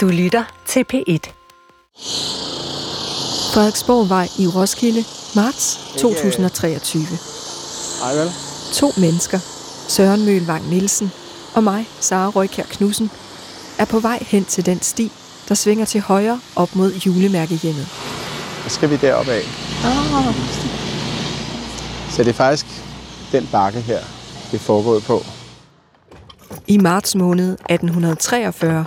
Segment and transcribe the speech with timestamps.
[0.00, 1.32] Du lytter til P1.
[3.54, 5.04] Frederiksborgvej i Roskilde,
[5.36, 7.02] marts 2023.
[8.04, 8.30] Ej vel?
[8.72, 9.38] To mennesker,
[9.88, 11.12] Søren Mølvang Nielsen
[11.54, 13.10] og mig, Sara Røykær Knudsen,
[13.78, 15.12] er på vej hen til den sti,
[15.48, 17.86] der svinger til højre op mod julemærkehjemmet.
[18.64, 19.42] Så skal vi derop af.
[19.84, 20.34] Oh.
[22.10, 22.66] Så det er faktisk
[23.32, 24.00] den bakke her,
[24.50, 25.22] det er foregået på.
[26.66, 28.84] I marts måned 1843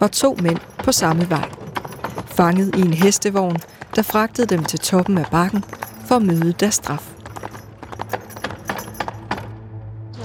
[0.00, 1.48] var to mænd på samme vej.
[2.26, 3.56] Fanget i en hestevogn,
[3.96, 5.64] der fragtede dem til toppen af bakken
[6.06, 7.12] for at møde deres straf.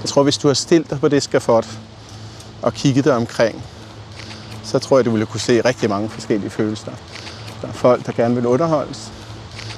[0.02, 1.66] Jeg tror, hvis du har stillet dig på det skafot
[2.62, 3.62] og kigget dig omkring,
[4.64, 6.92] så tror jeg, du ville kunne se rigtig mange forskellige følelser.
[7.62, 9.12] Der er folk, der gerne vil underholdes.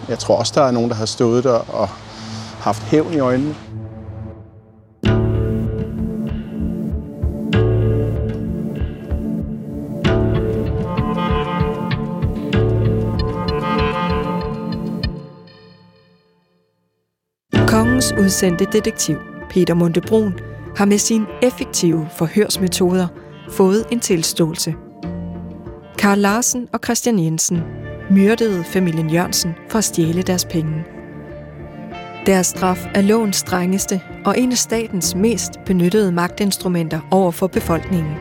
[0.09, 1.89] Jeg tror også, der er nogen, der har stået der og
[2.61, 3.55] haft hævn i øjnene.
[18.25, 19.17] Udsendte detektiv,
[19.51, 20.35] Peter Montebrun,
[20.77, 23.07] har med sine effektive forhørsmetoder
[23.51, 24.75] fået en tilståelse.
[25.99, 27.63] Karl Larsen og Christian Jensen
[28.11, 30.85] myrdede familien Jørgensen for at stjæle deres penge.
[32.27, 38.15] Deres straf er lovens strengeste og en af statens mest benyttede magtinstrumenter over for befolkningen.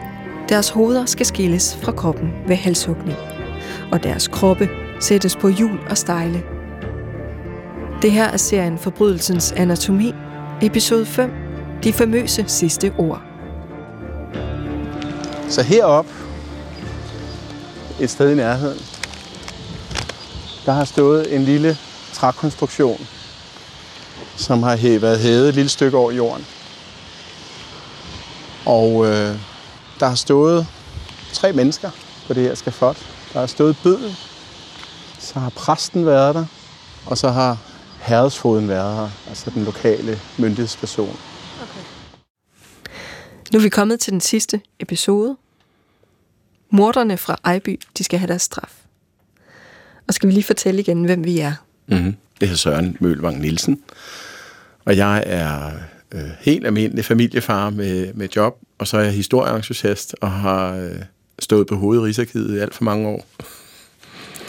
[0.49, 3.17] Deres hoveder skal skilles fra kroppen ved halshugning,
[3.91, 6.52] og deres kroppe sættes på hjul og stejle.
[8.03, 10.13] Det her er serien Forbrydelsens Anatomi,
[10.61, 11.31] episode 5,
[11.83, 13.21] De famøse sidste ord.
[15.49, 16.05] Så herop,
[17.99, 18.79] et sted i nærheden,
[20.65, 21.77] der har stået en lille
[22.13, 23.07] trækonstruktion,
[24.35, 26.45] som har været hævet et lille stykke over jorden.
[28.65, 29.35] Og øh,
[29.99, 30.67] der har stået
[31.33, 31.89] tre mennesker
[32.27, 32.97] på det her skafot.
[33.33, 34.15] Der har stået bødlen,
[35.19, 36.45] så har præsten været der,
[37.05, 37.57] og så har
[38.03, 41.17] herredsfoden været her, altså den lokale myndighedsperson.
[43.53, 45.37] Nu er vi kommet til den sidste episode.
[46.69, 48.73] Morderne fra Ejby, de skal have deres straf.
[50.07, 51.53] Og skal vi lige fortælle igen, hvem vi er?
[51.87, 52.15] Mm-hmm.
[52.41, 53.83] Det er Søren Mølvang Nielsen.
[54.85, 55.71] Og jeg er
[56.13, 61.01] øh, helt almindelig familiefar med, med job, og så er jeg historieentusiast og har øh,
[61.39, 63.25] stået på hovedet i Rigsarkivet i alt for mange år.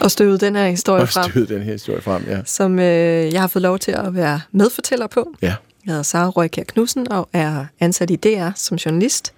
[0.01, 2.41] Og støvet den her historie Og frem, støvet den her historie frem, ja.
[2.45, 5.33] som øh, jeg har fået lov til at være medfortæller på.
[5.41, 5.55] Ja, Jeg
[5.91, 9.33] hedder Sara Røykær Knudsen og er ansat i DR som journalist.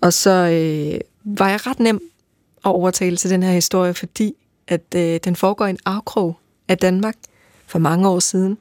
[0.00, 2.00] Og så øh, var jeg ret nem
[2.64, 4.34] at overtale til den her historie, fordi
[4.68, 7.14] at øh, den foregår i en afkrog af Danmark
[7.66, 8.58] for mange år siden.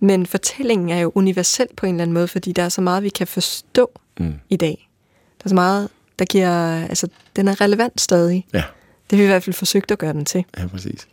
[0.00, 3.02] Men fortællingen er jo universel på en eller anden måde, fordi der er så meget,
[3.02, 4.34] vi kan forstå Mm.
[4.50, 4.88] i dag.
[5.38, 5.88] Der er så meget,
[6.18, 6.50] der giver...
[6.88, 8.46] Altså, den er relevant stadig.
[8.52, 8.62] ja,
[9.10, 10.44] Det har vi i hvert fald forsøgt at gøre den til.
[10.58, 11.08] ja præcis.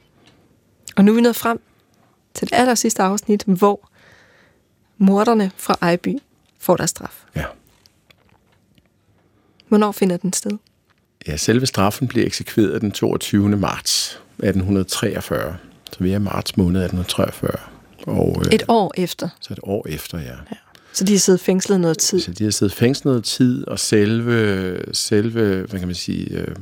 [0.95, 1.59] Og nu er vi nået frem
[2.33, 3.89] til det aller sidste afsnit, hvor
[4.97, 6.17] morderne fra Ejby
[6.59, 7.23] får deres straf.
[7.35, 7.45] Ja.
[9.67, 10.51] Hvornår finder den sted?
[11.27, 13.49] ja, selve straffen blev eksekveret den 22.
[13.49, 15.57] marts 1843.
[15.91, 17.51] Så vi er marts måned 1843.
[18.07, 19.29] Og, øh, Et år efter.
[19.41, 20.35] Så et år efter, ja.
[20.93, 22.19] Så de har siddet fængslet noget tid.
[22.19, 26.55] Så de har siddet fængslet noget tid, og selve, selve hvad kan man sige, øh,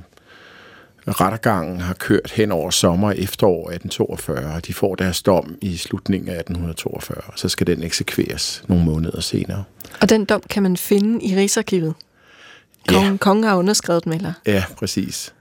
[1.08, 5.78] rettergangen har kørt hen over sommer og efterår 1842, og de får deres dom i
[5.78, 9.64] slutningen af 1842, og så skal den eksekveres nogle måneder senere.
[10.02, 11.94] Og den dom kan man finde i Rigsarkivet.
[12.88, 13.18] Kongen, Ja.
[13.18, 14.34] kongen har underskrevet den, eller?
[14.46, 15.34] Ja, præcis.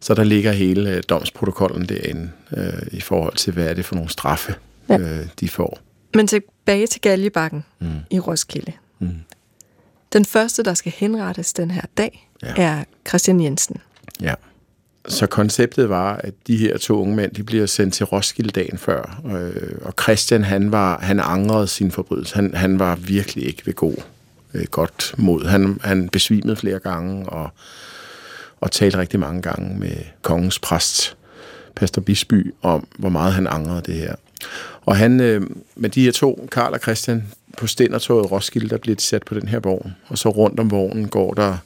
[0.00, 3.94] Så der ligger hele øh, domsprotokollen derinde øh, i forhold til, hvad er det for
[3.94, 4.54] nogle straffe,
[4.88, 4.98] Ja.
[4.98, 5.78] øh, de får.
[6.14, 7.86] Men tilbage til Galjebakken Mm.
[8.10, 8.72] i Roskilde.
[8.98, 9.08] Mm.
[10.12, 12.52] Den første, der skal henrettes den her dag, Ja.
[12.56, 13.76] er Christian Jensen.
[14.20, 14.34] Ja.
[15.08, 18.78] Så konceptet var, at de her to unge mænd, de bliver sendt til Roskilde dagen
[18.78, 19.20] før.
[19.26, 22.34] Øh, og Christian, han, var, han angrede sin forbrydelse.
[22.34, 23.94] Han, han var virkelig ikke ved god,
[24.54, 25.44] øh, godt mod.
[25.44, 27.50] Han, han besvimede flere gange og,
[28.60, 31.16] og talte rigtig mange gange med kongens præst,
[31.76, 34.14] Pastor Bisby, om hvor meget han angrede det her.
[34.86, 35.42] Og han, øh,
[35.76, 37.24] med de her to, Karl og Christian,
[37.58, 39.96] på Stændertoget Roskilde, der bliver de sat på den her vogn.
[40.08, 41.56] Og så rundt om vognen går der,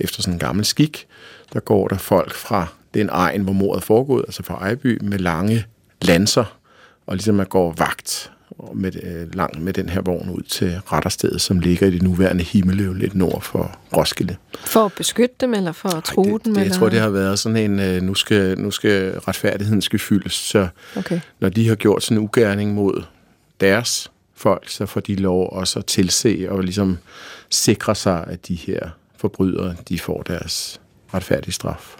[0.00, 1.06] efter sådan en gammel skik,
[1.52, 5.18] der går der folk fra den egen, hvor mordet er foregået, altså fra Ejby, med
[5.18, 5.64] lange
[6.02, 6.58] lanser,
[7.06, 8.30] og ligesom at gå vagt
[8.74, 12.44] med, øh, langt med den her vogn ud til retterstedet, som ligger i det nuværende
[12.44, 14.36] Himmeløv, lidt nord for Roskilde.
[14.58, 16.38] For at beskytte dem, eller for at true Ej, dem?
[16.38, 16.78] det, det, jeg eller?
[16.78, 20.68] tror, det har været sådan en, øh, nu skal, nu skal retfærdigheden skal fyldes, så
[20.96, 21.20] Okay.
[21.40, 23.02] når de har gjort sådan en ugerning mod
[23.60, 26.98] deres folk, så får de lov også at tilse og ligesom
[27.50, 28.80] sikre sig, at de her
[29.16, 30.80] forbrydere, de får deres
[31.14, 31.96] retfærdige straf.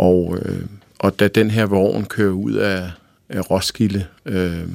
[0.00, 0.62] Og, øh,
[0.98, 2.90] og da den her vogn kører ud af,
[3.28, 4.68] af Roskilde, øh,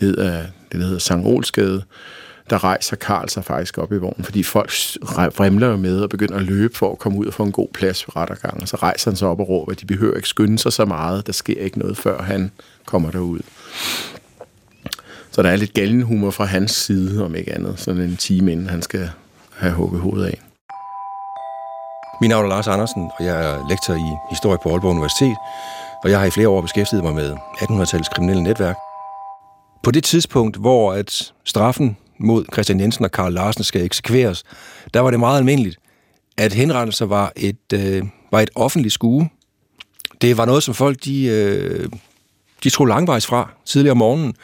[0.00, 1.82] ned af det, der hedder Sankt Olsgade,
[2.50, 4.70] der rejser Karl sig faktisk op i vognen, fordi folk
[5.34, 7.68] fremler jo med og begynder at løbe for at komme ud og få en god
[7.74, 8.62] plads ved rettergangen.
[8.62, 10.84] Og så rejser han sig op og råber, at de behøver ikke skynde sig så
[10.84, 11.26] meget.
[11.26, 12.50] Der sker ikke noget, før han
[12.84, 13.40] kommer derud.
[15.30, 18.68] Så der er lidt galgenhumor fra hans side, om ikke andet, sådan en time inden
[18.68, 19.10] han skal
[19.50, 20.43] have hugget hovedet af.
[22.20, 25.36] Min navn er Lars Andersen, og jeg er lektor i historie på Aalborg Universitet,
[26.04, 28.76] og jeg har i flere år beskæftiget mig med 1800-tallets kriminelle netværk.
[29.82, 34.44] På det tidspunkt, hvor at straffen mod Christian Jensen og Karl Larsen skal eksekveres,
[34.94, 35.76] der var det meget almindeligt,
[36.36, 39.28] at henrettelser var et, øh, var et offentligt skue.
[40.20, 41.88] Det var noget, som folk de, øh,
[42.64, 44.34] de tog langvejs fra tidligere om morgenen,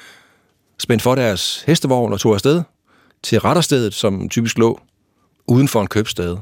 [0.79, 2.63] spændte for deres hestevogn og tog afsted
[3.23, 4.81] til retterstedet, som typisk lå
[5.47, 6.37] uden for en købstad.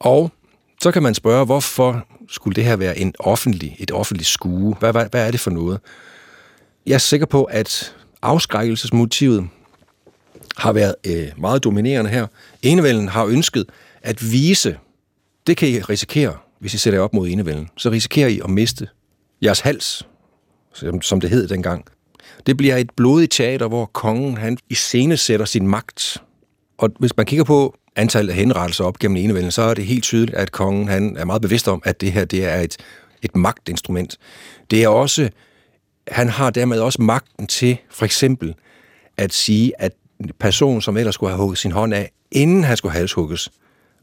[0.00, 0.32] Og
[0.82, 4.74] så kan man spørge, hvorfor skulle det her være en offentlig, et offentligt skue?
[4.74, 5.80] Hvad, hvad, hvad er det for noget?
[6.86, 9.48] Jeg er sikker på, at afskrækkelsesmotivet
[10.56, 12.26] har været øh, meget dominerende her.
[12.62, 13.64] Enevælden har ønsket
[14.02, 14.78] at vise,
[15.46, 17.68] det kan I risikere, hvis I sætter op mod enevælden.
[17.76, 18.88] Så risikerer I at miste
[19.42, 20.06] jeres hals,
[20.74, 21.84] som, som det hed dengang.
[22.46, 26.22] Det bliver et blodigt teater, hvor kongen han iscenesætter sin magt.
[26.78, 30.04] Og hvis man kigger på antallet af henrettelser op gennem enevælden, så er det helt
[30.04, 32.76] tydeligt, at kongen han er meget bevidst om, at det her det er et,
[33.22, 34.18] et magtinstrument.
[34.70, 35.30] Det er også,
[36.08, 38.54] han har dermed også magten til for eksempel
[39.16, 39.92] at sige, at
[40.38, 43.50] person, som ellers skulle have hugget sin hånd af, inden han skulle halshugges.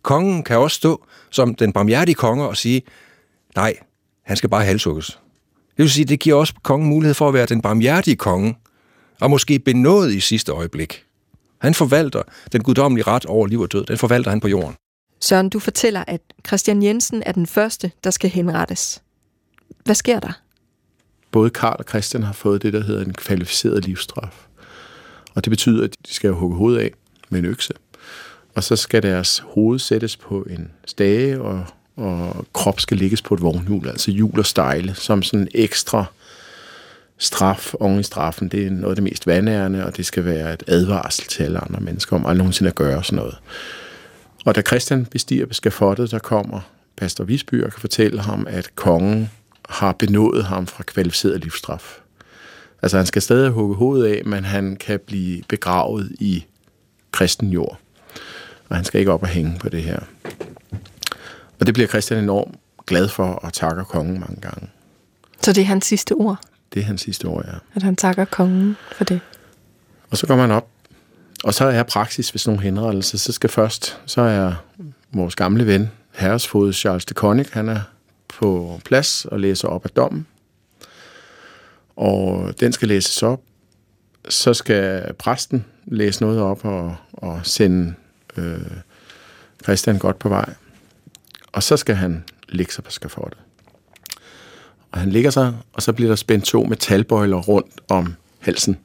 [0.02, 2.82] Kongen kan også stå som den barmhjertige konge og sige,
[3.56, 3.76] nej,
[4.24, 5.08] han skal bare halshugges.
[5.78, 8.56] Det vil sige, det giver også kongen mulighed for at være den barmhjertige konge,
[9.22, 11.05] og måske benådet i sidste øjeblik.
[11.66, 12.22] Han forvalter
[12.52, 13.86] den guddommelige ret over liv og død.
[13.86, 14.76] Den forvalter han på jorden.
[15.22, 19.02] Søren, du fortæller, at Christian Jensen er den første, der skal henrettes.
[19.84, 20.32] Hvad sker der?
[21.32, 24.46] Både Karl og Christian har fået det, der hedder en kvalificeret livsstraf.
[25.36, 26.92] Og det betyder, at de skal hugge hovedet af
[27.30, 27.74] med en økse.
[28.56, 31.66] Og så skal deres hoved sættes på en stage, og,
[31.96, 36.06] og krop skal lægges på et vognhjul, altså hjul og stejle, som sådan en ekstra
[37.18, 38.48] straf oven i straffen.
[38.48, 41.60] Det er noget af det mest vandærende, og det skal være et advarsel til alle
[41.60, 43.38] andre mennesker om aldrig nogensinde at gøre sådan noget.
[44.46, 46.62] Og da Christian bestiger beskafottet, der kommer
[46.98, 49.30] pastor Visby og kan fortælle ham, at kongen
[49.70, 52.00] har benået ham fra kvalificeret livsstraf.
[52.82, 56.46] Altså han skal stadig hugge hovedet af, men han kan blive begravet i
[57.12, 57.80] kristen jord.
[58.70, 60.00] Og han skal ikke op og hænge på det her.
[61.60, 64.70] Og det bliver Christian enormt glad for og takker kongen mange gange.
[65.42, 66.40] Så det er hans sidste ord?
[66.76, 67.58] Det er hans ja.
[67.76, 69.20] At han takker kongen for det?
[70.10, 70.68] Og så går man op,
[71.44, 74.54] og så er praksis sådan nogle henrettelser, så skal først, så er
[75.12, 77.82] vores gamle ven, herresfod Charles de Konig, han er
[78.28, 80.28] på plads og læser op af dommen
[81.96, 83.42] og den skal læses op.
[84.30, 87.94] Så skal præsten læse noget op og, og sende
[88.38, 88.72] øh,
[89.64, 90.54] Christian godt på vej.
[91.52, 93.40] Og så skal han lægge sig på skafottet.
[94.96, 98.78] Og han ligger sig, og så bliver der spændt to metalbøjler rundt om halsen.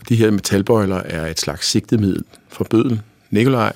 [0.00, 3.00] Og de her metalbøjler er et slags sigtemiddel for bøden,
[3.30, 3.72] Nikolaj.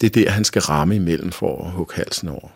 [0.00, 2.48] Det er der, han skal ramme imellem for at hugge halsen over.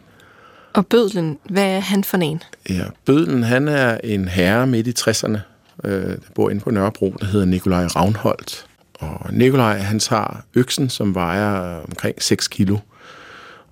[0.73, 2.43] Og Bødlen, hvad er han for en?
[2.69, 5.39] Ja, Bødlen, han er en herre midt i 60'erne,
[5.85, 8.67] øh, der bor inde på Nørrebro, der hedder Nikolaj Ravnholdt.
[8.95, 12.79] Og Nikolaj, han tager øksen, som vejer omkring 6 kilo.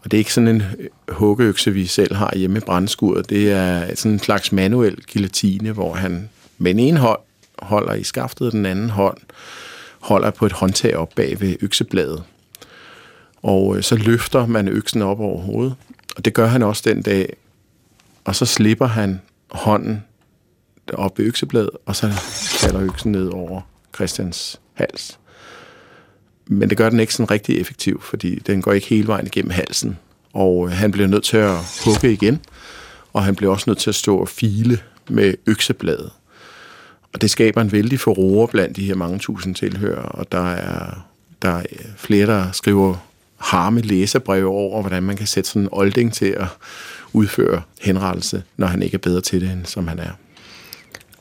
[0.04, 3.30] Og det er ikke sådan en øh, huggeøkse, vi selv har hjemme i brændskuret.
[3.30, 7.20] Det er sådan en slags manuel guillotine, hvor han med en ene hånd
[7.58, 9.18] holder i skaftet, og den anden hånd
[10.00, 12.22] holder på et håndtag op bag ved øksebladet.
[13.42, 15.74] Og øh, så løfter man øksen op over hovedet,
[16.16, 17.36] og det gør han også den dag.
[18.24, 20.04] Og så slipper han hånden
[20.92, 22.10] op ved øksebladet, og så
[22.60, 23.60] falder øksen ned over
[23.94, 25.18] Christians hals.
[26.46, 29.50] Men det gør den ikke sådan rigtig effektiv, fordi den går ikke hele vejen igennem
[29.50, 29.98] halsen.
[30.32, 32.40] Og øh, han bliver nødt til at hugge igen,
[33.12, 36.10] og han bliver også nødt til at stå og file med øksebladet.
[37.12, 41.06] Og det skaber en vældig forroer blandt de her mange tusind tilhører, og der er,
[41.42, 41.62] der er
[41.96, 42.94] flere, der skriver
[43.36, 46.46] harme læserbrev over, hvordan man kan sætte sådan en olding til at
[47.12, 50.10] udføre henrettelse, når han ikke er bedre til det, end som han er.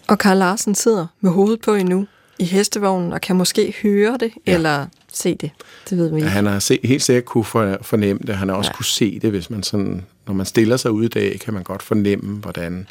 [0.08, 2.08] Og Karl Larsen sidder med hovedet på endnu
[2.40, 4.54] i hestevognen og kan måske høre det, ja.
[4.54, 5.52] eller se det.
[5.90, 6.28] Det ved vi ikke.
[6.28, 7.46] Han har se, helt sikkert kunne
[7.82, 8.36] fornemme det.
[8.36, 8.76] Han har også ja.
[8.76, 11.64] kunne se det, hvis man sådan, når man stiller sig ud i dag, kan man
[11.64, 12.88] godt fornemme, hvordan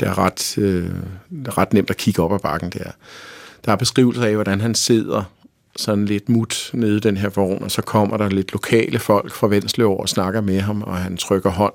[0.00, 0.90] det er ret, øh,
[1.58, 2.90] ret nemt at kigge op ad bakken der.
[3.64, 5.22] Der er beskrivelser af, hvordan han sidder
[5.76, 9.32] sådan lidt mut nede i den her vogn, og så kommer der lidt lokale folk
[9.32, 11.74] fra Vendslev og snakker med ham, og han trykker hånd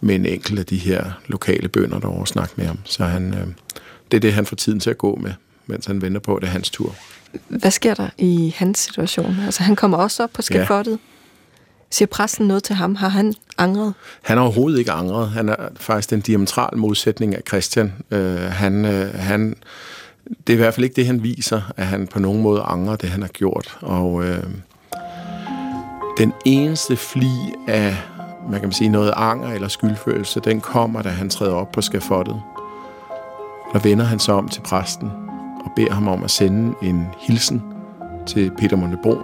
[0.00, 2.78] med en enkelt af de her lokale bønder, der over snakke med ham.
[2.84, 3.46] Så han, øh,
[4.10, 5.32] det er det, han får tiden til at gå med,
[5.66, 6.94] mens han venter på, at det er hans tur.
[7.48, 9.36] Hvad sker der i hans situation?
[9.44, 10.92] Altså, han kommer også op på skafottet.
[10.92, 10.96] Ja.
[11.90, 12.94] Siger præsten noget til ham?
[12.94, 13.94] Har han angret?
[14.22, 15.30] Han har overhovedet ikke angret.
[15.30, 17.92] Han er faktisk den diametral modsætning af Christian.
[18.10, 19.56] Øh, han, øh, han,
[20.46, 22.96] det er i hvert fald ikke det, han viser, at han på nogen måde angrer
[22.96, 23.78] det, han har gjort.
[23.80, 24.42] Og øh,
[26.18, 27.30] den eneste fli
[27.68, 27.96] af
[28.50, 32.42] man kan sige, noget anger eller skyldfølelse, den kommer, da han træder op på skafottet.
[33.72, 35.25] Der vender han sig om til præsten
[35.66, 37.62] og beder ham om at sende en hilsen
[38.26, 39.18] til Peter Montebro.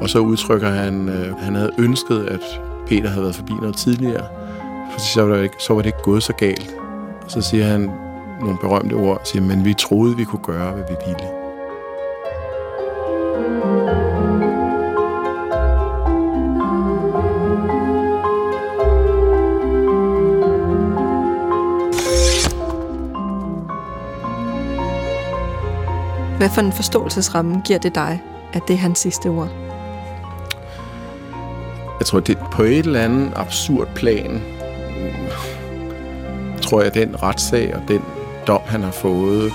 [0.00, 4.26] Og så udtrykker han, at han havde ønsket, at Peter havde været forbi noget tidligere,
[4.92, 6.74] for så var det ikke, så var det ikke gået så galt.
[7.24, 7.90] Og så siger han
[8.40, 11.35] nogle berømte ord, siger, men vi troede, vi kunne gøre, hvad vi ville.
[26.36, 29.48] Hvad for en forståelsesramme giver det dig, at det er hans sidste ord?
[31.98, 34.42] Jeg tror, det på et eller andet absurd plan,
[36.62, 38.02] tror jeg, den retssag og den
[38.46, 39.52] dom, han har fået,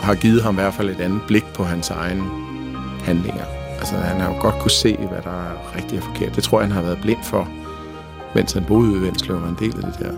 [0.00, 2.22] har givet ham i hvert fald et andet blik på hans egen
[3.04, 3.44] handlinger.
[3.78, 6.36] Altså, han har jo godt kunne se, hvad der er rigtigt og forkert.
[6.36, 7.48] Det tror jeg, han har været blind for,
[8.34, 10.12] mens han boede i Venslev og var en del af det der.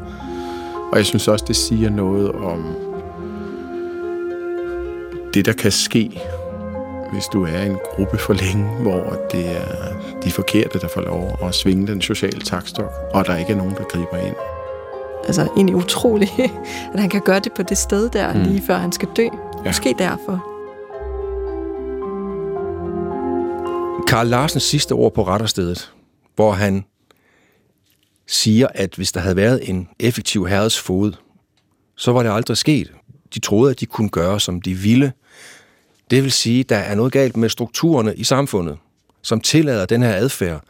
[0.92, 2.76] Og jeg synes også, det siger noget om
[5.34, 6.20] det, der kan ske,
[7.12, 9.92] hvis du er i en gruppe for længe, hvor det er
[10.24, 13.74] de forkerte, der får lov at svinge den sociale takstok, og der ikke er nogen,
[13.74, 14.34] der griber ind.
[15.26, 16.32] Altså egentlig utroligt,
[16.94, 18.42] at han kan gøre det på det sted der, mm.
[18.42, 19.22] lige før han skal dø.
[19.22, 19.28] Ja.
[19.64, 20.44] Måske derfor.
[24.08, 25.92] Karl Larsens sidste ord på retterstedet,
[26.34, 26.84] hvor han
[28.26, 31.12] siger, at hvis der havde været en effektiv herredsfod,
[31.96, 32.92] så var det aldrig sket.
[33.34, 35.12] De troede, at de kunne gøre, som de ville,
[36.10, 38.76] det vil sige, at der er noget galt med strukturerne i samfundet,
[39.22, 40.62] som tillader den her adfærd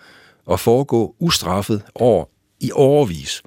[0.50, 2.30] at foregå ustraffet år
[2.60, 3.42] i overvis.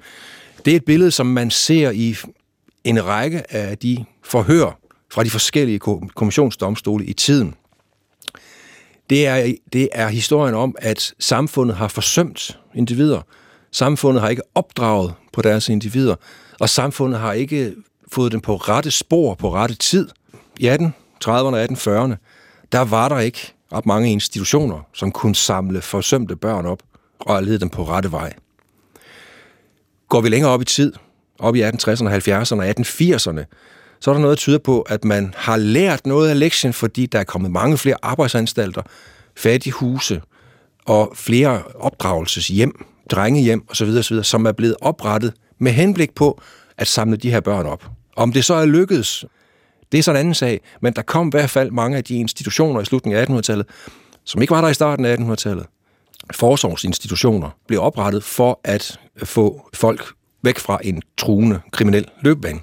[0.64, 2.16] Det er et billede, som man ser i
[2.84, 4.78] en række af de forhør
[5.12, 5.78] fra de forskellige
[6.14, 7.54] kommissionsdomstole i tiden.
[9.10, 13.22] Det er, det er historien om, at samfundet har forsømt individer.
[13.72, 16.14] Samfundet har ikke opdraget på deres individer,
[16.60, 17.74] og samfundet har ikke
[18.12, 20.08] fået dem på rette spor på rette tid.
[20.58, 22.14] I 1830'erne og 1840'erne,
[22.72, 26.82] der var der ikke ret mange institutioner, som kunne samle forsømte børn op
[27.18, 28.32] og lede dem på rette vej.
[30.08, 30.92] Går vi længere op i tid,
[31.38, 33.44] op i 1860'erne, 70'erne og 1880'erne,
[34.00, 37.06] så er der noget, der tyder på, at man har lært noget af lektien, fordi
[37.06, 38.82] der er kommet mange flere arbejdsanstalter,
[39.36, 40.22] fattige huse
[40.86, 46.40] og flere opdragelseshjem, drengehjem osv., osv., som er blevet oprettet med henblik på
[46.78, 47.97] at samle de her børn op.
[48.18, 49.24] Om det så er lykkedes,
[49.92, 52.16] det er sådan en anden sag, men der kom i hvert fald mange af de
[52.16, 53.66] institutioner i slutningen af 1800-tallet,
[54.24, 55.66] som ikke var der i starten af 1800-tallet.
[56.34, 62.60] Forsorgsinstitutioner blev oprettet for at få folk væk fra en truende kriminel løbebane.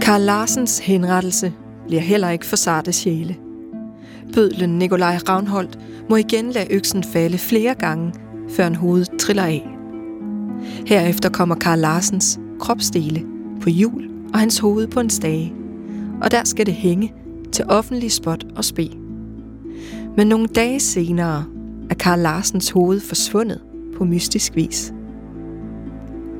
[0.00, 1.52] Karl Larsens henrettelse
[1.86, 3.36] bliver heller ikke for sarte sjæle.
[4.34, 5.78] Bødlen Nikolaj Ravnholdt
[6.10, 8.14] må igen lade øksen falde flere gange,
[8.50, 9.75] før en hoved triller af.
[10.86, 13.24] Herefter kommer Karl Larsens kropsdele
[13.62, 15.54] på hjul og hans hoved på en stage,
[16.22, 17.14] og der skal det hænge
[17.52, 18.90] til offentlig spot og spe.
[20.16, 21.44] Men nogle dage senere
[21.90, 23.60] er Karl Larsens hoved forsvundet
[23.98, 24.92] på mystisk vis.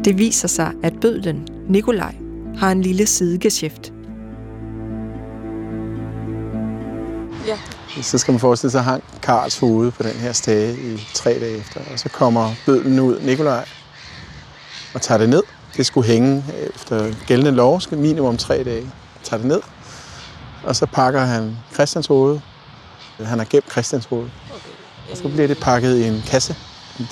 [0.04, 2.14] Det viser sig, at bødlen, Nikolaj,
[2.56, 3.92] har en lille sidegeschæft.
[7.46, 7.58] Ja.
[8.02, 11.30] Så skal man forestille sig, at hang Karls hoved på den her stage i tre
[11.30, 11.80] dage efter.
[11.92, 13.64] Og så kommer bødlen ud, Nikolaj,
[14.97, 15.43] og tager det ned
[15.76, 18.91] det skulle hænge efter gældende lov, skal minimum tre dage.
[19.23, 19.61] Tager det ned,
[20.65, 22.41] og så pakker han Christians hoved.
[23.25, 24.29] Han har gemt Christians hoved.
[25.11, 26.57] Og så bliver det pakket i en kasse.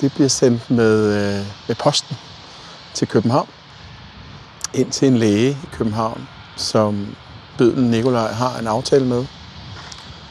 [0.01, 2.17] Det bliver sendt med, øh, med posten
[2.93, 3.49] til København.
[4.73, 7.15] Ind til en læge i København, som
[7.57, 9.25] bødlen Nikolaj har en aftale med.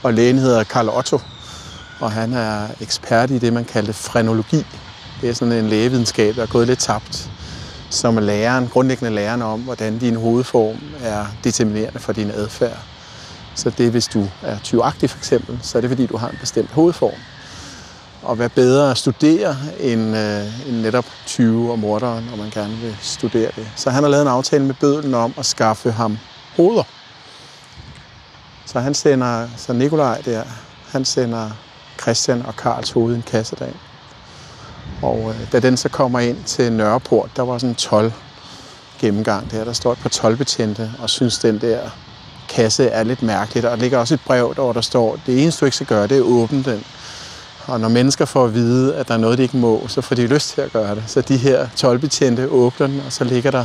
[0.03, 1.21] Og lægen hedder Karl Otto,
[2.01, 4.67] og han er ekspert i det, man kalder frenologi.
[5.21, 7.31] Det er sådan en lægevidenskab, der er gået lidt tabt
[7.91, 12.79] som er læreren, grundlæggende læreren om, hvordan din hovedform er determinerende for din adfærd.
[13.55, 16.37] Så det hvis du er tyvagtig for eksempel, så er det fordi, du har en
[16.41, 17.19] bestemt hovedform.
[18.23, 22.77] Og hvad bedre at studere end, øh, end netop 20 og morderen, når man gerne
[22.77, 23.69] vil studere det.
[23.77, 26.19] Så han har lavet en aftale med bødlen om at skaffe ham
[26.57, 26.83] hoveder.
[28.67, 30.43] Så han sender, så Nikolaj der,
[30.89, 31.51] han sender
[32.01, 33.77] Christian og Karls hoved i en kasse derind.
[35.03, 38.13] Og øh, da den så kommer ind til Nørreport, der var sådan en 12
[39.01, 39.65] gennemgang der.
[39.65, 41.91] Der står et par 12 betjente og synes, den der
[42.49, 43.67] kasse er lidt mærkeligt.
[43.67, 46.03] Og der ligger også et brev, der, der står, det eneste du ikke skal gøre,
[46.03, 46.85] det er at åbne den.
[47.67, 50.15] Og når mennesker får at vide, at der er noget, de ikke må, så får
[50.15, 51.05] de lyst til at gøre det.
[51.07, 53.65] Så de her 12 betjente åbner den, og så ligger der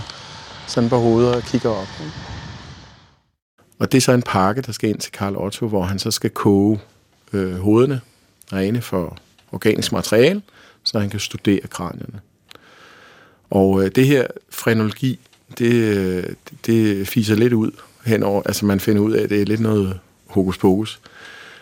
[0.68, 1.88] sådan på hovedet og kigger op.
[3.80, 6.12] Og det er så en pakke, der skal ind til Karl Otto, hvor han så
[6.12, 6.80] skal koge
[7.34, 8.02] øh, hovederne
[8.54, 9.18] rene for
[9.52, 10.42] organisk materiale,
[10.90, 12.20] så han kan studere kranierne.
[13.50, 15.20] Og øh, det her frenologi,
[15.58, 16.24] det, øh,
[16.66, 17.72] det fiser lidt ud
[18.06, 18.42] henover.
[18.46, 21.00] Altså man finder ud af, at det er lidt noget hokus pokus.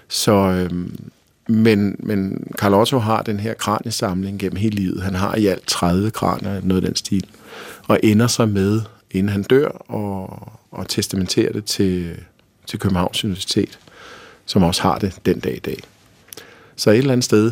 [0.08, 0.72] Så, øh,
[1.48, 5.02] men, men Carl Otto har den her kraniesamling gennem hele livet.
[5.02, 7.26] Han har i alt 30 kranier, noget af den stil.
[7.88, 8.82] Og ender så med,
[9.12, 12.16] inden han dør, og, og testamenterer det til,
[12.66, 13.80] til Københavns Universitet,
[14.46, 15.80] som også har det den dag i dag.
[16.76, 17.52] Så et eller andet sted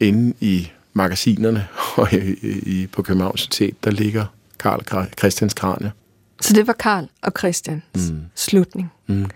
[0.00, 4.26] inde i magasinerne og i, på Københavns Universitet, der ligger
[4.58, 5.92] Karl Christians kranie.
[6.40, 8.20] Så det var Karl og Christians mm.
[8.34, 8.92] slutning.
[9.06, 9.30] Mm.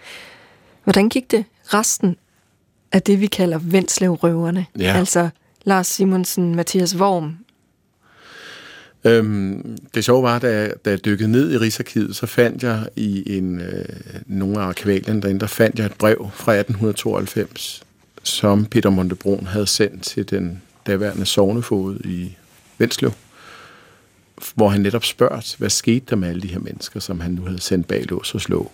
[0.85, 2.17] Hvordan gik det resten
[2.93, 4.67] af det, vi kalder Vendslev-røverne?
[4.79, 4.93] Ja.
[4.93, 5.29] Altså
[5.64, 7.37] Lars Simonsen, Mathias Worm.
[9.05, 13.37] Øhm, det sjove var, da, da jeg dykkede ned i Rigsarkivet, så fandt jeg i
[13.37, 13.85] en, øh,
[14.26, 17.83] nogle af arkivalierne derinde, der fandt jeg et brev fra 1892,
[18.23, 22.37] som Peter Montebrun havde sendt til den daværende sovnefod i
[22.79, 23.13] Venslev,
[24.55, 27.45] hvor han netop spørger, hvad skete der med alle de her mennesker, som han nu
[27.45, 28.71] havde sendt bag lås og slå.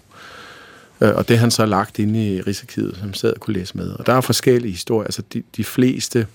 [1.01, 3.91] Øh, og det han så lagt inde i Rigsarkivet, som sad og kunne læse med.
[3.91, 5.07] Og der er forskellige historier.
[5.07, 6.27] Altså de, de fleste,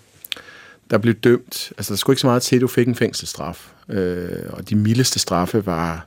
[0.90, 3.72] der blev dømt, altså der skulle ikke så meget til, at du fik en fængselsstraf.
[3.90, 6.06] Øh, og de mildeste straffe var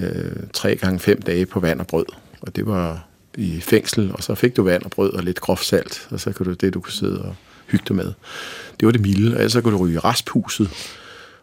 [0.00, 2.06] øh, tre gange fem dage på vand og brød.
[2.40, 5.64] Og det var i fængsel, og så fik du vand og brød og lidt groft
[5.64, 7.34] salt, og så kunne du det, du kunne sidde og
[7.70, 8.12] hygge dig med.
[8.80, 10.70] Det var det milde, og ellers så kunne du ryge i rasphuset,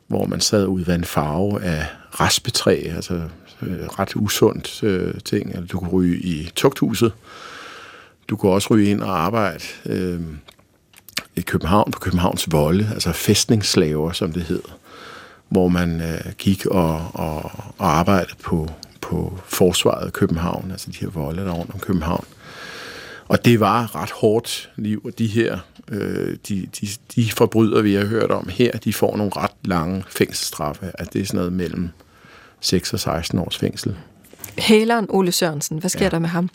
[0.08, 1.88] hvor man sad ud ved en farve af
[2.20, 3.14] raspetræ, altså
[3.62, 5.52] øh, ret usundt øh, ting.
[5.52, 7.14] Eller du kunne ryge i tugthuset.
[8.28, 10.22] Du kunne også ryge ind og arbejde øh,
[11.36, 14.62] i København, på Københavns Volde, altså fæstningsslaver, som det hed,
[15.50, 18.70] hvor man øh, gik og, og, og arbejdede på,
[19.02, 22.26] på forsvaret af København, altså de her volde der rundt om København.
[23.28, 25.58] Og det var ret hårdt liv, og de her,
[25.92, 30.04] øh, de, de, de forbrydere, vi har hørt om her, de får nogle ret lange
[30.08, 30.92] fængselsstraffe.
[31.00, 31.90] Altså det er sådan noget mellem
[32.62, 33.96] 6 og 16 års fængsel.
[34.58, 36.10] Hæleren Ole Sørensen, hvad sker ja.
[36.10, 36.50] der med ham?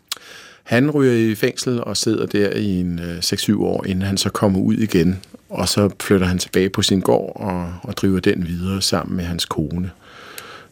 [0.62, 4.30] Han ryger i fængsel og sidder der i en øh, 6-7 år, inden han så
[4.30, 5.20] kommer ud igen.
[5.48, 9.24] Og så flytter han tilbage på sin gård og, og driver den videre sammen med
[9.24, 9.90] hans kone,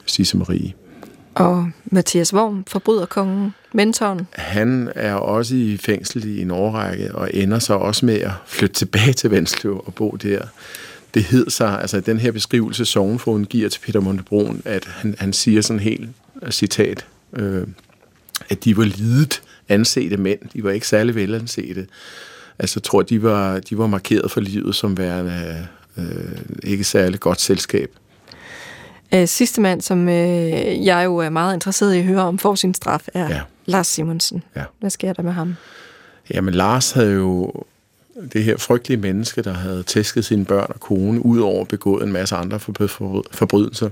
[0.07, 0.73] Sisse Marie.
[1.39, 4.27] Og Mathias Worm, forbryderkongen, mentoren.
[4.33, 8.75] Han er også i fængsel i en årrække, og ender så også med at flytte
[8.75, 10.43] tilbage til Vensløv og bo der.
[11.15, 15.33] Det hed sig, altså den her beskrivelse, Sognfoden giver til Peter Montebrun, at han, han
[15.33, 16.09] siger sådan helt
[16.43, 17.67] øh, citat, øh,
[18.49, 20.39] at de var lidet ansete mænd.
[20.53, 21.87] De var ikke særlig velansete.
[22.59, 26.85] Altså, jeg tror, de var, de var markeret for livet som værende øh, øh ikke
[26.85, 27.91] særlig godt selskab.
[29.15, 32.55] Øh, sidste mand, som øh, jeg jo er meget interesseret i at høre om, får
[32.55, 33.41] sin straf, er ja.
[33.67, 34.43] Lars Simonsen.
[34.57, 34.65] Ja.
[34.81, 35.55] Hvad sker der med ham?
[36.35, 37.53] Jamen, Lars havde jo
[38.33, 42.37] det her frygtelige menneske, der havde tæsket sine børn og kone, udover begået en masse
[42.37, 42.61] andre
[43.31, 43.91] forbrydelser.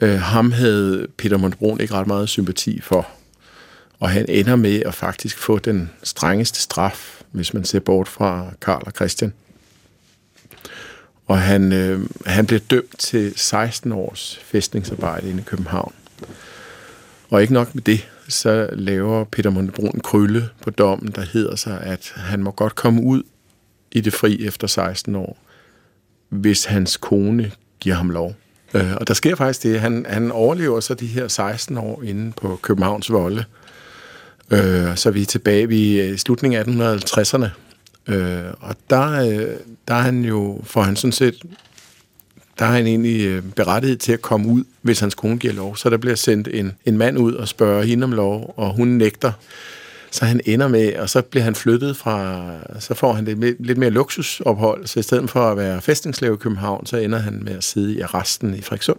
[0.00, 3.06] Øh, ham havde Peter Montbrun ikke ret meget sympati for.
[4.00, 8.46] Og han ender med at faktisk få den strengeste straf, hvis man ser bort fra
[8.60, 9.32] Karl og Christian.
[11.32, 15.92] Og han, øh, han blev dømt til 16 års fæstningsarbejde inde i København.
[17.30, 21.56] Og ikke nok med det, så laver Peter Montebrun en krølle på dommen, der hedder
[21.56, 23.22] sig, at han må godt komme ud
[23.92, 25.38] i det fri efter 16 år,
[26.28, 28.34] hvis hans kone giver ham lov.
[28.74, 32.32] Øh, og der sker faktisk det, han, han overlever så de her 16 år inde
[32.32, 33.44] på Københavns Volde.
[34.50, 37.48] Øh, så vi er tilbage i øh, slutningen af 1850'erne,
[38.06, 39.56] Øh, og der, øh,
[39.88, 41.42] der er han jo, for han sådan set,
[42.58, 45.76] der er han egentlig øh, berettiget til at komme ud, hvis hans kone giver lov.
[45.76, 48.88] Så der bliver sendt en, en mand ud og spørger hende om lov, og hun
[48.88, 49.32] nægter.
[50.10, 52.44] Så han ender med, og så bliver han flyttet fra,
[52.80, 56.36] så får han det lidt mere luksusophold, så i stedet for at være fæstningslave i
[56.36, 58.98] København, så ender han med at sidde i arresten i Frederikssund.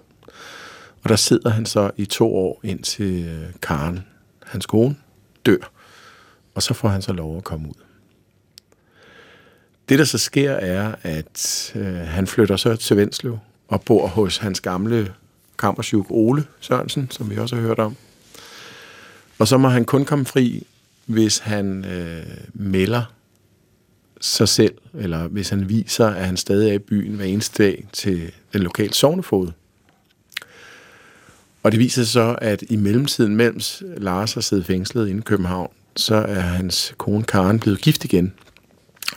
[1.04, 4.04] Og der sidder han så i to år, indtil øh, Karen,
[4.46, 4.96] hans kone,
[5.46, 5.72] dør.
[6.56, 7.83] Og så får han så lov at komme ud.
[9.90, 14.38] Det, der så sker, er, at øh, han flytter så til Venslev og bor hos
[14.38, 15.14] hans gamle
[15.60, 17.96] kammersyg Ole Sørensen, som vi også har hørt om.
[19.40, 20.68] Og så må han kun komme fri,
[21.06, 23.04] hvis han øh, melder
[24.22, 27.88] sig selv, eller hvis han viser, at han stadig er i byen hver eneste dag
[27.94, 29.52] til den lokale sovnefod.
[31.64, 35.24] Og det viser sig så, at i mellemtiden, mens Lars har siddet fængslet inde i
[35.24, 38.34] København, så er hans kone Karen blevet gift igen.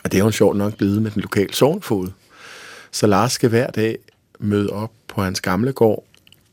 [0.03, 2.09] Og det er jo sjovt nok blevet med den lokale sovnfod.
[2.91, 3.97] Så Lars skal hver dag
[4.39, 6.03] møde op på hans gamle gård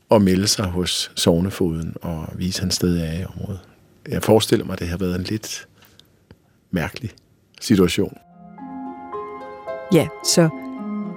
[0.09, 3.59] og melde sig hos sovnefoden og vise, hans sted af i området.
[4.09, 5.67] Jeg forestiller mig, at det har været en lidt
[6.71, 7.11] mærkelig
[7.61, 8.17] situation.
[9.93, 10.49] Ja, så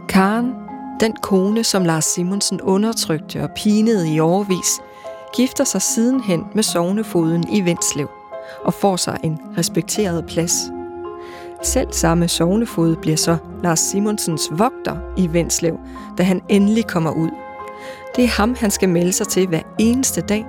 [0.09, 0.53] Karen,
[1.01, 4.81] den kone, som Lars Simonsen undertrykte og pinede i overvis,
[5.35, 8.11] gifter sig sidenhen med sovnefoden i Vendslev
[8.65, 10.53] og får sig en respekteret plads.
[11.63, 15.79] Selv samme sovnefod bliver så Lars Simonsens vogter i Vendslev,
[16.19, 17.31] da han endelig kommer ud.
[18.17, 20.47] Det er ham, han skal melde sig til hver eneste dag,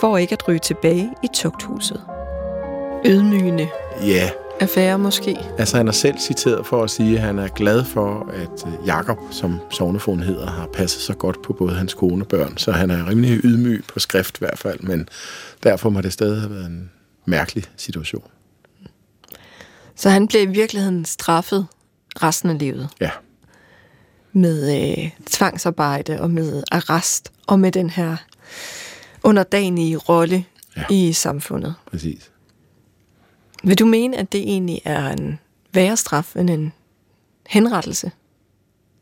[0.00, 2.00] for ikke at ryge tilbage i tugthuset.
[3.06, 3.68] Ydmygende
[4.02, 5.38] Ja, affære måske.
[5.58, 8.86] altså han er selv citeret for at sige, at han er glad for, at øh,
[8.86, 12.56] Jakob, som sovnefoden hedder, har passet så godt på både hans kone og børn.
[12.56, 15.08] Så han er rimelig ydmyg på skrift i hvert fald, men
[15.62, 16.90] derfor må det stadig have været en
[17.26, 18.22] mærkelig situation.
[19.96, 21.66] Så han blev i virkeligheden straffet
[22.22, 23.10] resten af livet Ja,
[24.32, 28.16] med øh, tvangsarbejde og med arrest og med den her
[29.22, 30.44] underdanige rolle
[30.76, 30.84] Ja.
[30.90, 31.74] i samfundet.
[31.86, 32.30] præcis.
[33.64, 35.38] Vil du mene, at det egentlig er en
[35.72, 36.72] værre straf end en
[37.48, 38.10] henrettelse,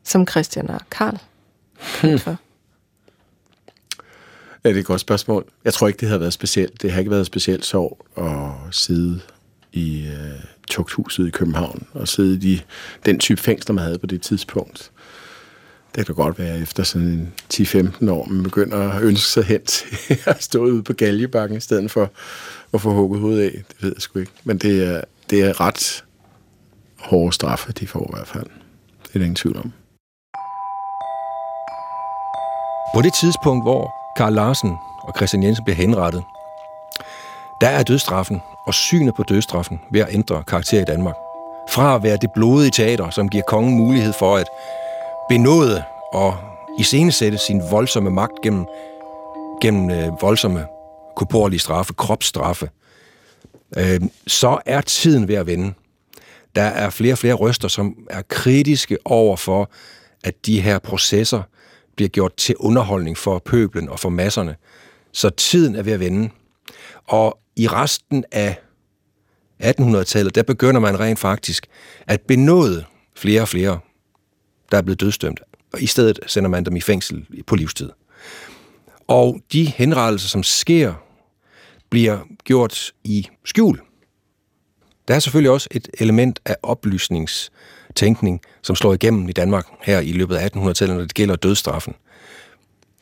[0.03, 1.17] som Christian og Karl
[2.19, 2.37] for?
[4.63, 5.45] Ja, det er et godt spørgsmål.
[5.65, 6.81] Jeg tror ikke, det har været specielt.
[6.81, 9.19] Det har ikke været specielt sjovt at sidde
[9.71, 12.61] i øh, tugthuset i København og sidde i de,
[13.05, 14.91] den type fængsler, man havde på det tidspunkt.
[15.95, 19.63] Det kan godt være efter sådan en 10-15 år, man begynder at ønske sig hen
[19.65, 19.87] til
[20.25, 22.11] at stå ude på galjebakken, i stedet for
[22.73, 23.51] at få hugget hovedet af.
[23.51, 24.31] Det ved jeg sgu ikke.
[24.43, 26.03] Men det er, det er ret
[26.99, 28.47] hårde straffe, de får i hvert fald.
[29.03, 29.73] Det er der ingen tvivl om.
[32.95, 34.69] På det tidspunkt, hvor Karl Larsen
[35.01, 36.23] og Christian Jensen bliver henrettet,
[37.61, 41.15] der er dødstraffen og synet på dødstraffen ved at ændre karakter i Danmark.
[41.69, 44.47] Fra at være det blodige teater, som giver kongen mulighed for at
[45.29, 46.37] benåde og
[46.79, 48.65] iscenesætte sin voldsomme magt gennem,
[49.61, 50.65] gennem øh, voldsomme
[51.15, 52.69] korporlige straffe, kropsstraffe,
[53.77, 55.73] øh, så er tiden ved at vende.
[56.55, 59.71] Der er flere og flere røster, som er kritiske over for,
[60.23, 61.41] at de her processer
[61.95, 64.55] bliver gjort til underholdning for pøblen og for masserne.
[65.11, 66.29] Så tiden er ved at vende.
[67.07, 68.59] Og i resten af
[69.63, 71.67] 1800-tallet, der begynder man rent faktisk
[72.07, 73.79] at benåde flere og flere,
[74.71, 75.39] der er blevet dødsdømt.
[75.73, 77.89] Og i stedet sender man dem i fængsel på livstid.
[79.07, 80.93] Og de henrettelser, som sker,
[81.89, 83.81] bliver gjort i skjul.
[85.07, 90.11] Der er selvfølgelig også et element af oplysningstænkning, som slår igennem i Danmark her i
[90.11, 91.95] løbet af 1800-tallet, når det gælder dødsstraffen.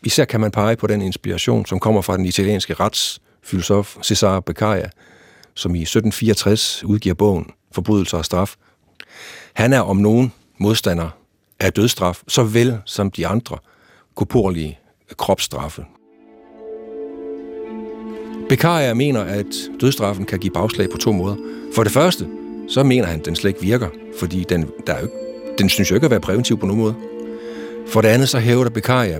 [0.04, 2.74] Især kan man pege på den inspiration, som kommer fra den italienske
[3.50, 4.90] filosof Cesare Beccaria,
[5.56, 8.56] som i 1764 udgiver bogen Forbrydelser og straf.
[9.54, 11.10] Han er om nogen modstander
[11.60, 13.58] af dødsstraf, såvel som de andre
[14.16, 14.80] korporlige
[15.18, 15.86] kropsstraffe.
[18.50, 19.46] Beccaria mener, at
[19.82, 21.36] dødstraffen kan give bagslag på to måder.
[21.76, 22.28] For det første,
[22.70, 23.88] så mener han, at den slet ikke virker,
[24.20, 25.10] fordi den, der er jo,
[25.58, 26.96] den synes jo ikke at være præventiv på nogen måde.
[27.88, 29.20] For det andet, så hævder Beccaria,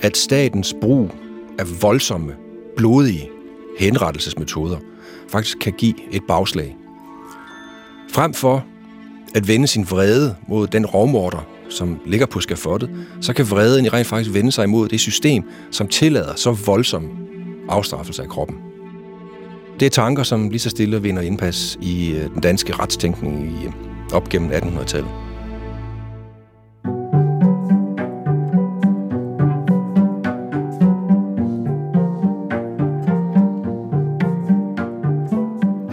[0.00, 1.10] at statens brug
[1.58, 2.34] af voldsomme,
[2.76, 3.31] blodige
[3.78, 4.76] henrettelsesmetoder
[5.28, 6.76] faktisk kan give et bagslag.
[8.10, 8.64] Frem for
[9.34, 13.88] at vende sin vrede mod den rovmorder, som ligger på skafottet, så kan vreden i
[13.88, 17.10] rent faktisk vende sig imod det system, som tillader så voldsom
[17.68, 18.56] afstraffelse af kroppen.
[19.80, 23.66] Det er tanker, som lige så stille vinder indpas i øh, den danske retstænkning i,
[23.66, 23.72] øh,
[24.12, 25.31] op gennem 1800-tallet.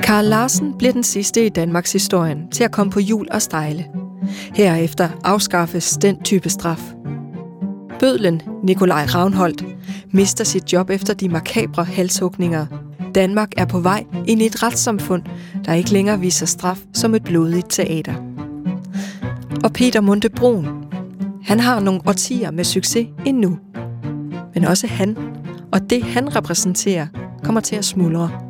[0.10, 3.86] Karl Larsen bliver den sidste i Danmarks historien til at komme på jul og stejle.
[4.56, 6.94] Herefter afskaffes den type straf.
[8.00, 9.66] Bødlen Nikolaj Ravnholdt
[10.12, 12.66] mister sit job efter de makabre halshugninger.
[13.16, 15.24] Danmark er på vej ind i et retssamfund,
[15.66, 18.14] der ikke længere viser straf som et blodigt teater.
[19.64, 20.68] Og Peter Montebrun,
[21.44, 23.58] han har nogle årtier med succes endnu.
[24.54, 25.18] Men også han
[25.72, 27.08] og det, han repræsenterer,
[27.44, 28.49] kommer til at smuldre.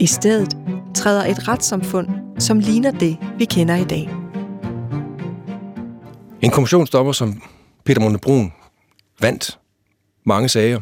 [0.00, 0.56] I stedet
[0.94, 2.08] træder et retssamfund,
[2.38, 4.10] som ligner det, vi kender i dag.
[6.42, 7.42] En kommissionsdommer som
[7.84, 8.52] Peter Munde Brun
[9.20, 9.58] vandt
[10.24, 10.80] mange sager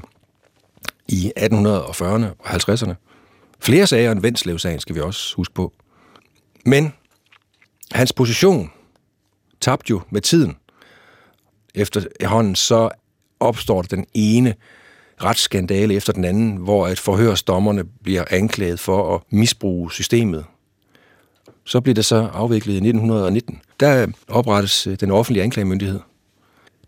[1.08, 2.94] i 1840'erne og 50'erne.
[3.60, 5.72] Flere sager end Vendslev-sagen skal vi også huske på.
[6.66, 6.92] Men
[7.92, 8.70] hans position
[9.60, 10.56] tabte jo med tiden.
[11.74, 12.90] Efterhånden så
[13.40, 14.54] opstår den ene
[15.22, 20.44] retsskandale efter den anden, hvor at forhørsdommerne bliver anklaget for at misbruge systemet.
[21.64, 23.60] Så bliver det så afviklet i 1919.
[23.80, 26.00] Der oprettes øh, den offentlige anklagemyndighed.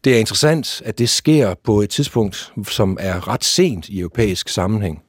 [0.04, 4.48] Det er interessant, at det sker på et tidspunkt, som er ret sent i europæisk
[4.48, 5.02] sammenhæng.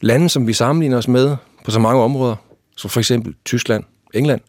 [0.00, 2.36] Lande, som vi sammenligner os med på så mange områder,
[2.76, 3.84] som for eksempel Tyskland,
[4.14, 4.40] England,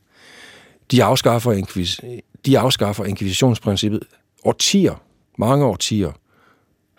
[0.91, 4.03] de afskaffer, inkvis- de afskaffer inkvisitionsprincippet
[4.43, 4.95] årtier,
[5.37, 6.11] mange årtier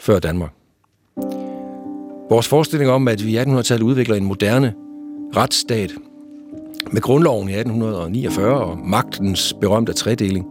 [0.02, 0.50] før Danmark.
[2.30, 4.74] Vores forestilling om, at vi i 1800-tallet udvikler en moderne
[5.36, 5.92] retsstat
[6.92, 10.46] med grundloven i 1849 og magtens berømte tredeling,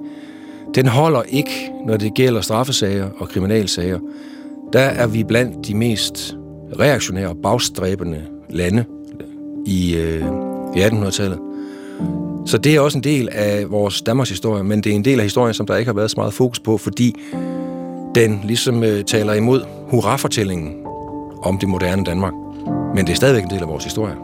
[0.75, 3.99] den holder ikke, når det gælder straffesager og kriminalsager.
[4.73, 6.37] Der er vi blandt de mest
[6.79, 8.85] reaktionære og bagstræbende lande
[9.65, 10.25] i, øh,
[10.75, 11.39] i 1800-tallet.
[12.45, 15.19] Så det er også en del af vores Danmarks historie, men det er en del
[15.19, 17.15] af historien, som der ikke har været så meget fokus på, fordi
[18.15, 20.86] den ligesom øh, taler imod hurra-fortællingen
[21.43, 22.34] om det moderne Danmark.
[22.95, 24.15] Men det er stadigvæk en del af vores historie.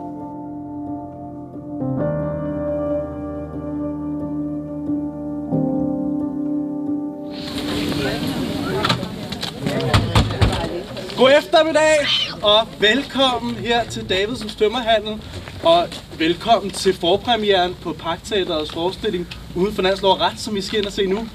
[11.17, 11.97] God eftermiddag,
[12.41, 15.21] og velkommen her til Davidsens Tømmerhandel,
[15.63, 20.85] og velkommen til forpremieren på Parkteaterets forestilling Uden for Landslov Ret, som vi skal ind
[20.85, 21.27] og se nu.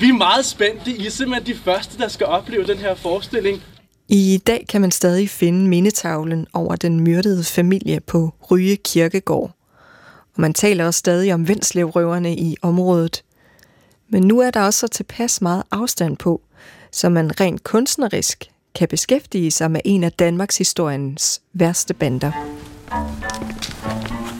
[0.00, 0.90] Vi er meget spændte.
[0.90, 3.62] I er simpelthen de første, der skal opleve den her forestilling.
[4.08, 9.50] I dag kan man stadig finde mindetavlen over den myrdede familie på Ryge Kirkegård.
[10.34, 13.24] Og man taler også stadig om Venslevrøverne i området.
[14.08, 16.40] Men nu er der også så tilpas meget afstand på,
[16.92, 22.32] så man rent kunstnerisk kan beskæftige sig med en af Danmarks historiens værste bander.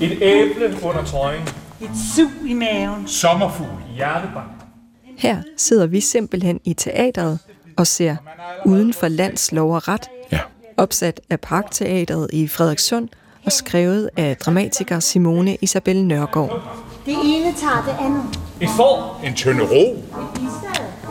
[0.02, 1.42] Et æble under trøjen.
[1.80, 3.08] Et sug i maven.
[3.08, 4.57] Sommerfugl i hjertebank.
[5.18, 7.38] Her sidder vi simpelthen i teateret
[7.76, 8.16] og ser
[8.66, 10.40] Uden for lands lov og ret, Ja.
[10.76, 13.08] opsat af Parkteateret i Frederikssund
[13.44, 16.62] og skrevet af dramatiker Simone Isabel Nørgaard.
[17.06, 18.38] Det ene tager det andet.
[18.60, 19.20] Et får.
[19.24, 20.04] En tynde ro.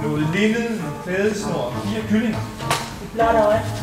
[0.04, 2.40] Noget linned, en klædesnor, fire kyllinger.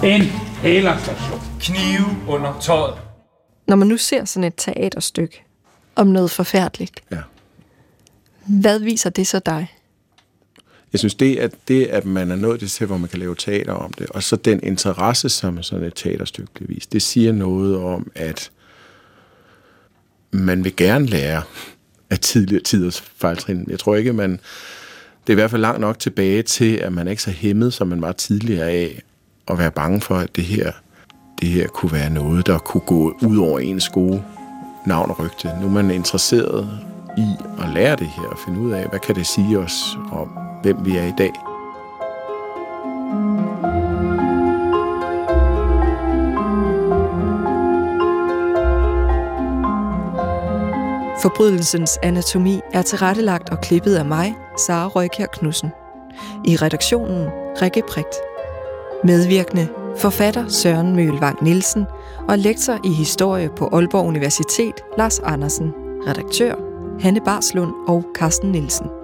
[0.05, 0.23] En
[0.63, 1.41] hælerstation.
[1.61, 2.95] Knive under tøjet.
[3.69, 5.45] Når man nu ser sådan et teaterstykke
[5.97, 7.17] om noget forfærdeligt, Ja.
[8.47, 9.74] hvad viser det så dig?
[10.95, 13.73] Jeg synes, det at, det, at man er nået til, hvor man kan lave teater
[13.73, 17.77] om det, og så den interesse, som sådan et teaterstykke kan vise, det siger noget
[17.77, 18.51] om, at
[20.31, 21.43] man vil gerne lære
[22.11, 23.67] af tidligere tiders fejltrin.
[23.69, 24.31] Jeg tror ikke, man...
[25.27, 27.73] Det er i hvert fald langt nok tilbage til, at man ikke er så hæmmet,
[27.73, 29.03] som man var tidligere af,
[29.49, 30.73] at være bange for, at det her,
[31.41, 34.25] det her kunne være noget, der kunne gå ud over ens gode
[34.87, 35.49] navn og rygte.
[35.61, 36.69] Nu er man interesseret
[37.19, 37.27] i
[37.63, 40.85] at lære det her og finde ud af, hvad kan det sige os om, hvem
[40.85, 41.33] vi er i dag.
[51.23, 55.71] Forbrydelsens anatomi er tilrettelagt og klippet af mig, Sara Røykær Knudsen.
[56.45, 57.29] I redaktionen
[57.63, 58.15] Rikke Prigt.
[59.05, 61.85] Medvirkende forfatter Søren Mølvang Nielsen
[62.29, 65.73] og lektor i historie på Aalborg Universitet Lars Andersen.
[66.07, 66.55] Redaktør
[67.01, 69.04] Hanne Barslund og Carsten Nielsen.